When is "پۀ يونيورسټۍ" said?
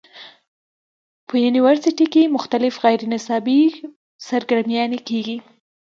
1.27-2.05